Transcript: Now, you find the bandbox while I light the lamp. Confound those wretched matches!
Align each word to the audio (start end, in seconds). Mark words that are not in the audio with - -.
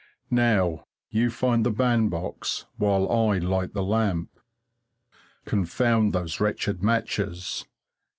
Now, 0.31 0.87
you 1.11 1.29
find 1.29 1.63
the 1.63 1.69
bandbox 1.69 2.65
while 2.77 3.07
I 3.11 3.37
light 3.37 3.75
the 3.75 3.83
lamp. 3.83 4.31
Confound 5.45 6.11
those 6.11 6.39
wretched 6.39 6.81
matches! 6.81 7.67